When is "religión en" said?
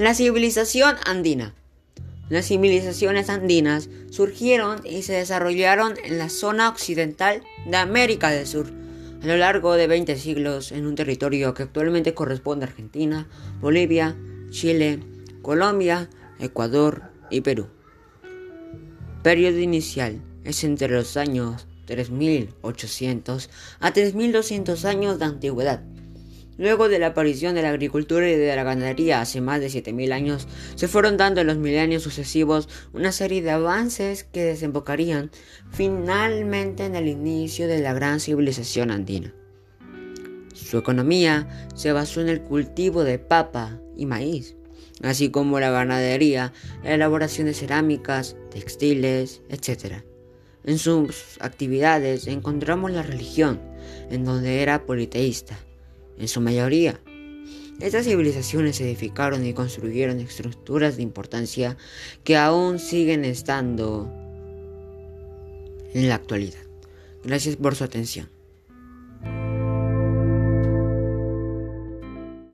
53.02-54.26